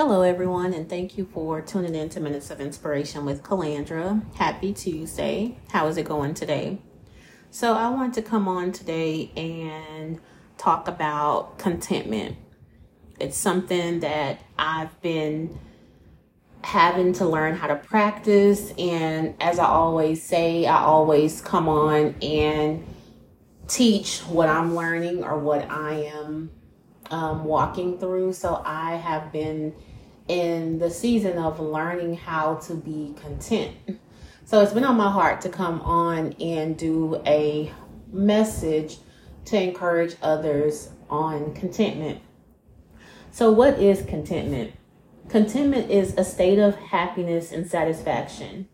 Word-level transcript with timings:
Hello, 0.00 0.22
everyone, 0.22 0.74
and 0.74 0.88
thank 0.88 1.18
you 1.18 1.24
for 1.34 1.60
tuning 1.60 1.96
in 1.96 2.08
to 2.10 2.20
Minutes 2.20 2.52
of 2.52 2.60
Inspiration 2.60 3.24
with 3.24 3.42
Kalandra. 3.42 4.22
Happy 4.36 4.72
Tuesday. 4.72 5.58
How 5.70 5.88
is 5.88 5.96
it 5.96 6.04
going 6.04 6.34
today? 6.34 6.78
So, 7.50 7.72
I 7.74 7.88
want 7.88 8.14
to 8.14 8.22
come 8.22 8.46
on 8.46 8.70
today 8.70 9.32
and 9.36 10.20
talk 10.56 10.86
about 10.86 11.58
contentment. 11.58 12.36
It's 13.18 13.36
something 13.36 13.98
that 13.98 14.38
I've 14.56 15.02
been 15.02 15.58
having 16.62 17.12
to 17.14 17.26
learn 17.26 17.56
how 17.56 17.66
to 17.66 17.74
practice, 17.74 18.72
and 18.78 19.34
as 19.40 19.58
I 19.58 19.66
always 19.66 20.22
say, 20.22 20.64
I 20.66 20.80
always 20.80 21.40
come 21.40 21.68
on 21.68 22.14
and 22.22 22.86
teach 23.66 24.20
what 24.20 24.48
I'm 24.48 24.76
learning 24.76 25.24
or 25.24 25.40
what 25.40 25.68
I 25.68 26.04
am 26.04 26.52
um, 27.10 27.44
walking 27.44 27.98
through. 27.98 28.32
So 28.32 28.62
I 28.64 28.96
have 28.96 29.32
been 29.32 29.74
in 30.28 30.78
the 30.78 30.90
season 30.90 31.38
of 31.38 31.58
learning 31.58 32.16
how 32.16 32.56
to 32.56 32.74
be 32.74 33.14
content. 33.20 33.74
So 34.44 34.62
it's 34.62 34.72
been 34.72 34.84
on 34.84 34.96
my 34.96 35.10
heart 35.10 35.42
to 35.42 35.50
come 35.50 35.82
on 35.82 36.32
and 36.40 36.76
do 36.76 37.20
a 37.26 37.70
message 38.10 38.96
to 39.44 39.60
encourage 39.60 40.16
others 40.22 40.90
on 41.10 41.54
contentment. 41.54 42.20
So, 43.30 43.52
what 43.52 43.78
is 43.78 44.02
contentment? 44.02 44.72
Contentment 45.28 45.90
is 45.90 46.14
a 46.16 46.24
state 46.24 46.58
of 46.58 46.76
happiness 46.76 47.52
and 47.52 47.66
satisfaction. 47.68 48.68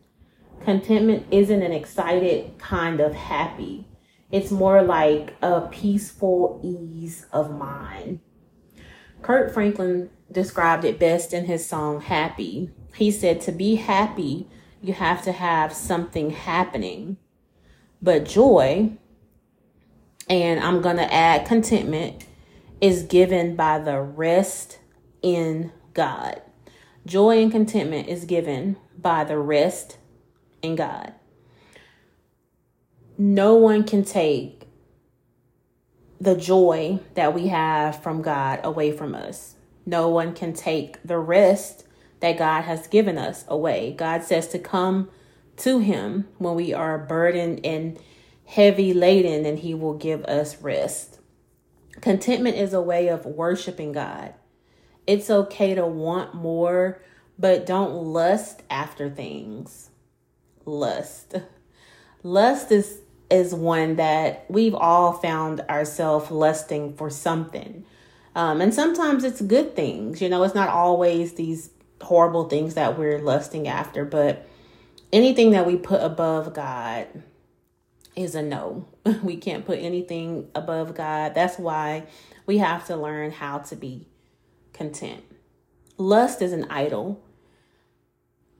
Contentment 0.64 1.26
isn't 1.30 1.62
an 1.62 1.72
excited 1.72 2.56
kind 2.58 3.00
of 3.00 3.14
happy. 3.14 3.86
It's 4.30 4.50
more 4.50 4.82
like 4.82 5.34
a 5.42 5.62
peaceful 5.62 6.60
ease 6.62 7.26
of 7.32 7.56
mind. 7.56 8.20
Kirk 9.22 9.52
Franklin 9.52 10.10
described 10.30 10.84
it 10.84 10.98
best 10.98 11.32
in 11.32 11.46
his 11.46 11.64
song 11.64 12.00
Happy. 12.00 12.70
He 12.94 13.10
said, 13.10 13.40
To 13.42 13.52
be 13.52 13.76
happy, 13.76 14.48
you 14.82 14.92
have 14.92 15.22
to 15.22 15.32
have 15.32 15.72
something 15.72 16.30
happening. 16.30 17.16
But 18.02 18.26
joy, 18.26 18.92
and 20.28 20.60
I'm 20.60 20.82
going 20.82 20.96
to 20.96 21.12
add 21.12 21.46
contentment, 21.46 22.26
is 22.80 23.02
given 23.02 23.56
by 23.56 23.78
the 23.78 24.00
rest 24.00 24.78
in 25.22 25.72
God. 25.94 26.42
Joy 27.06 27.42
and 27.42 27.50
contentment 27.50 28.08
is 28.08 28.24
given 28.24 28.76
by 28.98 29.24
the 29.24 29.38
rest 29.38 29.96
in 30.60 30.76
God. 30.76 31.14
No 33.16 33.54
one 33.54 33.84
can 33.84 34.04
take 34.04 34.68
the 36.20 36.36
joy 36.36 36.98
that 37.14 37.34
we 37.34 37.48
have 37.48 38.02
from 38.02 38.22
God 38.22 38.60
away 38.64 38.90
from 38.90 39.14
us. 39.14 39.54
No 39.86 40.08
one 40.08 40.34
can 40.34 40.52
take 40.52 41.02
the 41.04 41.18
rest 41.18 41.84
that 42.20 42.38
God 42.38 42.62
has 42.62 42.86
given 42.88 43.18
us 43.18 43.44
away. 43.48 43.94
God 43.96 44.24
says 44.24 44.48
to 44.48 44.58
come 44.58 45.10
to 45.58 45.78
Him 45.78 46.26
when 46.38 46.54
we 46.54 46.72
are 46.72 46.98
burdened 46.98 47.60
and 47.64 47.98
heavy 48.46 48.92
laden, 48.92 49.44
and 49.44 49.58
He 49.58 49.74
will 49.74 49.94
give 49.94 50.24
us 50.24 50.60
rest. 50.60 51.20
Contentment 52.00 52.56
is 52.56 52.72
a 52.72 52.80
way 52.80 53.08
of 53.08 53.26
worshiping 53.26 53.92
God. 53.92 54.34
It's 55.06 55.30
okay 55.30 55.74
to 55.74 55.86
want 55.86 56.34
more, 56.34 57.00
but 57.38 57.66
don't 57.66 57.94
lust 57.94 58.62
after 58.70 59.08
things. 59.10 59.90
Lust. 60.64 61.36
Lust 62.22 62.72
is 62.72 63.00
is 63.34 63.52
one 63.52 63.96
that 63.96 64.46
we've 64.48 64.76
all 64.76 65.12
found 65.12 65.60
ourselves 65.62 66.30
lusting 66.30 66.94
for 66.94 67.10
something. 67.10 67.84
Um, 68.36 68.60
and 68.60 68.72
sometimes 68.72 69.24
it's 69.24 69.42
good 69.42 69.74
things. 69.74 70.22
You 70.22 70.28
know, 70.28 70.44
it's 70.44 70.54
not 70.54 70.68
always 70.68 71.34
these 71.34 71.70
horrible 72.00 72.48
things 72.48 72.74
that 72.74 72.96
we're 72.96 73.18
lusting 73.18 73.66
after, 73.66 74.04
but 74.04 74.46
anything 75.12 75.50
that 75.50 75.66
we 75.66 75.76
put 75.76 76.00
above 76.00 76.54
God 76.54 77.08
is 78.14 78.36
a 78.36 78.42
no. 78.42 78.86
We 79.22 79.36
can't 79.36 79.66
put 79.66 79.80
anything 79.80 80.48
above 80.54 80.94
God. 80.94 81.34
That's 81.34 81.58
why 81.58 82.06
we 82.46 82.58
have 82.58 82.86
to 82.86 82.96
learn 82.96 83.32
how 83.32 83.58
to 83.58 83.76
be 83.76 84.06
content. 84.72 85.24
Lust 85.98 86.40
is 86.40 86.52
an 86.52 86.66
idol. 86.70 87.20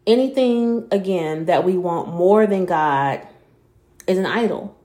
Anything, 0.07 0.89
again, 0.91 1.47
that 1.47 1.65
we 1.65 1.79
want 1.79 2.09
more 2.09 2.47
than 2.47 2.67
God 2.67 3.27
is 4.07 4.19
an 4.19 4.27
idol. 4.27 4.79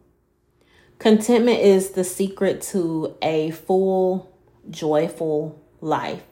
Contentment 0.97 1.59
is 1.59 1.91
the 1.91 2.03
secret 2.03 2.62
to 2.62 3.16
a 3.22 3.52
full, 3.52 4.35
joyful 4.69 5.62
life. 5.81 6.24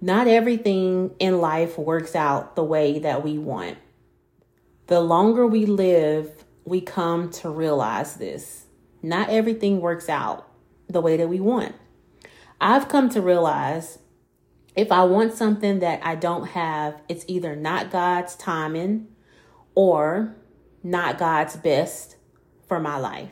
Not 0.00 0.26
everything 0.26 1.10
in 1.18 1.40
life 1.40 1.76
works 1.76 2.16
out 2.16 2.56
the 2.56 2.64
way 2.64 2.98
that 3.00 3.22
we 3.22 3.36
want. 3.36 3.76
The 4.86 5.00
longer 5.00 5.46
we 5.46 5.66
live, 5.66 6.44
we 6.64 6.80
come 6.80 7.30
to 7.32 7.50
realize 7.50 8.14
this. 8.14 8.64
Not 9.02 9.28
everything 9.28 9.80
works 9.80 10.08
out 10.08 10.48
the 10.88 11.00
way 11.00 11.16
that 11.18 11.28
we 11.28 11.38
want. 11.38 11.74
I've 12.60 12.88
come 12.88 13.08
to 13.10 13.20
realize 13.20 13.98
if 14.74 14.90
I 14.90 15.04
want 15.04 15.34
something 15.34 15.80
that 15.80 16.00
I 16.02 16.14
don't 16.14 16.48
have, 16.48 17.00
it's 17.08 17.24
either 17.28 17.54
not 17.56 17.90
God's 17.90 18.36
timing 18.36 19.08
or 19.74 20.34
not 20.82 21.18
God's 21.18 21.56
best 21.56 22.16
for 22.66 22.80
my 22.80 22.98
life. 22.98 23.30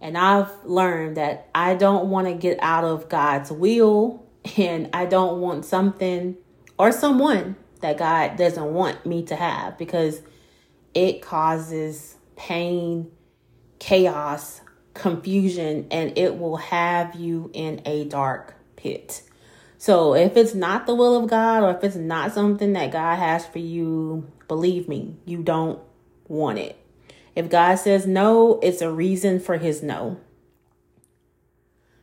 And 0.00 0.16
I've 0.16 0.50
learned 0.64 1.16
that 1.16 1.48
I 1.54 1.74
don't 1.74 2.08
want 2.08 2.26
to 2.26 2.34
get 2.34 2.58
out 2.62 2.84
of 2.84 3.08
God's 3.08 3.50
will 3.50 4.26
and 4.56 4.88
I 4.92 5.06
don't 5.06 5.40
want 5.40 5.64
something 5.64 6.36
or 6.78 6.92
someone 6.92 7.56
that 7.80 7.98
God 7.98 8.36
doesn't 8.36 8.72
want 8.72 9.04
me 9.04 9.24
to 9.24 9.36
have 9.36 9.78
because 9.78 10.22
it 10.94 11.22
causes 11.22 12.16
pain, 12.36 13.10
chaos, 13.78 14.60
confusion, 14.94 15.86
and 15.90 16.16
it 16.16 16.38
will 16.38 16.56
have 16.56 17.14
you 17.14 17.50
in 17.52 17.80
a 17.84 18.04
dark 18.04 18.54
pit. 18.76 19.22
So 19.78 20.14
if 20.14 20.36
it's 20.36 20.54
not 20.54 20.86
the 20.86 20.94
will 20.94 21.22
of 21.22 21.30
God 21.30 21.62
or 21.62 21.70
if 21.70 21.84
it's 21.84 21.96
not 21.96 22.32
something 22.32 22.74
that 22.74 22.92
God 22.92 23.16
has 23.16 23.46
for 23.46 23.60
you, 23.60 24.30
believe 24.46 24.88
me, 24.88 25.16
you 25.24 25.42
don't 25.42 25.80
want 26.30 26.58
it. 26.58 26.76
If 27.34 27.50
God 27.50 27.74
says 27.76 28.06
no, 28.06 28.58
it's 28.62 28.80
a 28.80 28.90
reason 28.90 29.40
for 29.40 29.58
his 29.58 29.82
no. 29.82 30.18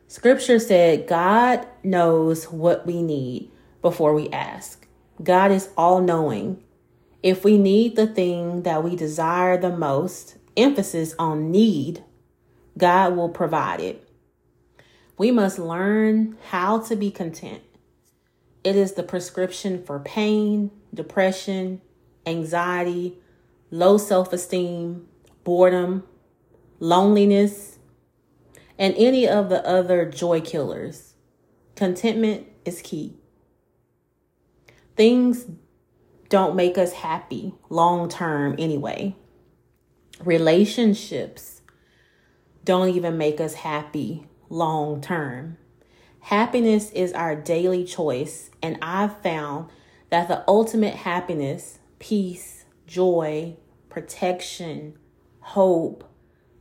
Scripture 0.08 0.60
said 0.60 1.08
God 1.08 1.68
knows 1.84 2.46
what 2.46 2.86
we 2.86 3.02
need 3.02 3.52
before 3.82 4.14
we 4.14 4.30
ask. 4.30 4.88
God 5.22 5.52
is 5.52 5.70
all 5.78 6.02
knowing. 6.02 6.64
If 7.24 7.44
we 7.44 7.58
need 7.58 7.96
the 7.96 8.08
thing 8.08 8.64
that 8.64 8.84
we 8.84 8.96
desire 8.96 9.58
the 9.58 9.76
most, 9.76 10.38
emphasis 10.56 11.14
on 11.18 11.52
need, 11.52 12.04
God 12.78 13.16
will 13.16 13.30
provide 13.30 13.82
it. 13.82 14.08
We 15.18 15.32
must 15.32 15.58
learn 15.58 16.38
how 16.50 16.80
to 16.82 16.96
be 16.96 17.12
content. 17.12 17.64
It 18.64 18.76
is 18.76 18.94
the 18.94 19.04
prescription 19.04 19.84
for 19.84 20.00
pain, 20.00 20.72
depression, 20.94 21.82
anxiety, 22.26 23.18
low 23.72 23.98
self 23.98 24.34
esteem, 24.34 25.08
boredom, 25.44 26.04
loneliness, 26.80 27.80
and 28.78 28.94
any 28.98 29.28
of 29.28 29.50
the 29.50 29.66
other 29.68 30.06
joy 30.06 30.42
killers. 30.42 31.14
Contentment 31.76 32.48
is 32.66 32.82
key. 32.82 33.18
Things 34.96 35.46
don't 36.30 36.56
make 36.56 36.78
us 36.78 36.94
happy 36.94 37.54
long 37.70 38.10
term 38.10 38.56
anyway. 38.58 39.16
Relationships 40.24 41.62
don't 42.64 42.90
even 42.90 43.18
make 43.18 43.40
us 43.40 43.54
happy 43.54 44.28
long 44.50 45.00
term. 45.00 45.58
Happiness 46.20 46.92
is 46.92 47.14
our 47.14 47.36
daily 47.36 47.86
choice, 47.86 48.50
and 48.62 48.78
I've 48.82 49.22
found 49.22 49.70
that 50.10 50.28
the 50.28 50.44
ultimate 50.48 50.96
happiness, 50.96 51.80
peace, 52.00 52.56
joy, 52.88 53.56
protection, 53.89 54.98
hope, 55.42 56.10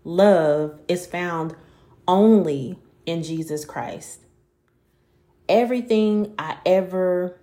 love 0.05 0.79
is 0.89 1.07
found 1.07 1.55
only 2.07 2.79
in 3.07 3.23
Jesus 3.23 3.65
Christ. 3.65 4.21
Everything 5.49 6.35
I 6.39 6.59
ever 6.67 7.39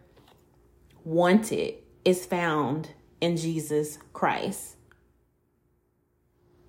wanted 1.06 1.76
is 2.04 2.26
found 2.26 2.90
in 3.22 3.38
Jesus 3.38 3.98
Christ. 4.12 4.76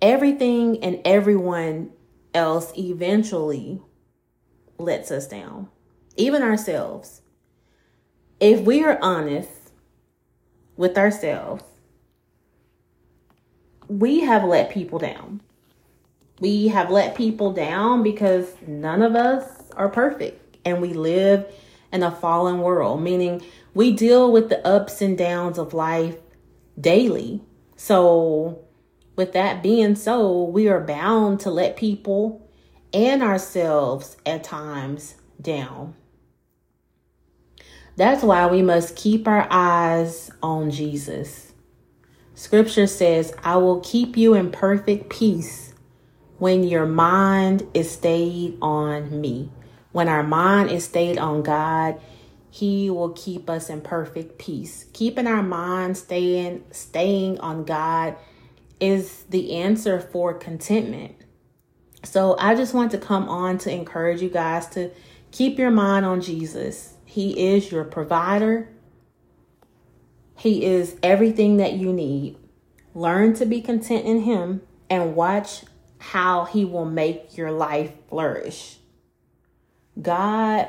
Everything 0.01 0.81
and 0.83 1.01
everyone 1.03 1.91
else 2.33 2.71
eventually 2.77 3.81
lets 4.77 5.11
us 5.11 5.27
down, 5.27 5.69
even 6.15 6.41
ourselves. 6.41 7.21
If 8.39 8.61
we 8.61 8.83
are 8.83 8.99
honest 9.01 9.71
with 10.77 10.97
ourselves, 10.97 11.63
we 13.87 14.21
have 14.21 14.43
let 14.43 14.69
people 14.69 14.99
down 14.99 15.41
we 16.39 16.67
have 16.67 16.91
let 16.91 17.15
people 17.15 17.53
down 17.53 18.03
because 18.03 18.53
none 18.67 19.01
of 19.01 19.15
us 19.15 19.71
are 19.71 19.89
perfect 19.89 20.57
and 20.65 20.81
we 20.81 20.93
live 20.93 21.45
in 21.93 22.03
a 22.03 22.11
fallen 22.11 22.59
world, 22.59 23.01
meaning 23.01 23.41
we 23.73 23.91
deal 23.91 24.31
with 24.31 24.49
the 24.49 24.65
ups 24.67 25.01
and 25.01 25.17
downs 25.17 25.57
of 25.57 25.73
life 25.73 26.17
daily. 26.79 27.41
So, 27.77 28.59
with 29.15 29.31
that 29.31 29.63
being 29.63 29.95
so, 29.95 30.43
we 30.43 30.67
are 30.67 30.81
bound 30.81 31.39
to 31.41 31.51
let 31.51 31.77
people 31.77 32.49
and 32.93 33.23
ourselves 33.23 34.17
at 34.25 34.43
times 34.43 35.15
down. 35.41 35.95
That's 37.95 38.23
why 38.23 38.47
we 38.47 38.61
must 38.61 38.97
keep 38.97 39.25
our 39.25 39.47
eyes 39.49 40.31
on 40.43 40.69
Jesus. 40.69 41.53
Scripture 42.35 42.85
says, 42.85 43.33
I 43.43 43.55
will 43.55 43.79
keep 43.79 44.17
you 44.17 44.33
in 44.33 44.51
perfect 44.51 45.09
peace 45.09 45.73
when 46.37 46.63
your 46.65 46.85
mind 46.85 47.65
is 47.73 47.89
stayed 47.89 48.57
on 48.61 49.21
me. 49.21 49.49
When 49.93 50.09
our 50.09 50.21
mind 50.23 50.69
is 50.69 50.83
stayed 50.83 51.17
on 51.17 51.43
God, 51.43 51.99
He 52.51 52.89
will 52.89 53.11
keep 53.11 53.49
us 53.49 53.69
in 53.69 53.79
perfect 53.79 54.37
peace. 54.37 54.85
Keeping 54.91 55.27
our 55.27 55.41
mind 55.41 55.97
staying 55.97 56.65
staying 56.71 57.39
on 57.39 57.63
God 57.63 58.17
is 58.81 59.23
the 59.29 59.55
answer 59.55 60.01
for 60.01 60.33
contentment. 60.33 61.15
So 62.03 62.35
I 62.37 62.53
just 62.55 62.73
want 62.73 62.91
to 62.91 62.97
come 62.97 63.29
on 63.29 63.57
to 63.59 63.71
encourage 63.71 64.21
you 64.21 64.29
guys 64.29 64.67
to 64.71 64.91
keep 65.31 65.57
your 65.57 65.71
mind 65.71 66.05
on 66.05 66.19
Jesus. 66.19 66.95
He 67.05 67.53
is 67.55 67.71
your 67.71 67.85
provider. 67.85 68.67
He 70.45 70.63
is 70.63 70.95
everything 71.01 71.57
that 71.57 71.73
you 71.73 71.91
need. 71.91 72.37
Learn 72.93 73.33
to 73.33 73.47
be 73.47 73.61
content 73.61 74.05
in 74.05 74.21
Him 74.21 74.61
and 74.91 75.15
watch 75.15 75.63
how 75.97 76.45
He 76.45 76.63
will 76.63 76.85
make 76.85 77.35
your 77.35 77.51
life 77.51 77.91
flourish. 78.09 78.77
God 79.99 80.67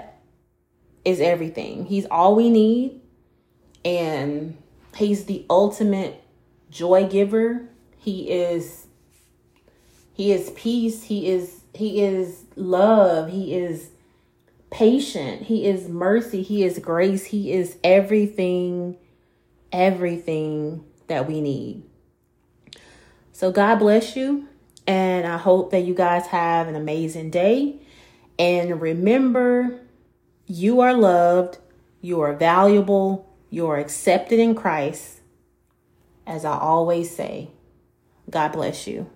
is 1.05 1.21
everything, 1.21 1.85
He's 1.85 2.07
all 2.07 2.35
we 2.35 2.49
need, 2.49 3.03
and 3.85 4.57
He's 4.97 5.27
the 5.27 5.45
ultimate 5.51 6.25
joy 6.71 7.07
giver. 7.07 7.69
He 7.99 8.31
is 8.31 8.87
he 10.15 10.33
is 10.33 10.49
peace, 10.57 11.03
he 11.03 11.31
is 11.31 11.61
he 11.75 12.03
is 12.03 12.45
love, 12.57 13.29
he 13.29 13.55
is 13.55 13.91
patient, 14.71 15.43
he 15.43 15.67
is 15.67 15.87
mercy, 15.87 16.43
he 16.43 16.65
is 16.65 16.79
grace, 16.79 17.27
he 17.27 17.53
is 17.53 17.77
everything 17.85 18.97
everything 19.73 20.85
that 21.07 21.27
we 21.29 21.41
need. 21.41 21.83
So, 23.33 23.53
God 23.53 23.77
bless 23.77 24.17
you. 24.17 24.49
And 24.87 25.27
I 25.27 25.37
hope 25.37 25.73
that 25.73 25.81
you 25.81 25.95
guys 25.95 26.27
have 26.29 26.69
an 26.69 26.77
amazing 26.77 27.31
day. 27.31 27.81
And 28.39 28.81
remember, 28.81 29.81
you 30.47 30.81
are 30.81 30.95
loved, 30.95 31.59
you 32.01 32.21
are 32.21 32.35
valuable, 32.35 33.35
you 33.51 33.67
are 33.69 33.79
accepted 33.79 34.39
in 34.39 34.55
Christ. 34.55 35.21
As 36.27 36.45
I 36.45 36.59
always 36.59 37.15
say, 37.15 37.51
God 38.31 38.53
bless 38.53 38.87
you. 38.87 39.11